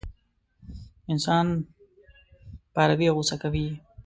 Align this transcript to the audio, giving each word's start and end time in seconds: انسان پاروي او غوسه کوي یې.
انسان 1.11 1.45
پاروي 2.73 3.05
او 3.09 3.15
غوسه 3.17 3.35
کوي 3.43 3.63
یې. 3.67 3.73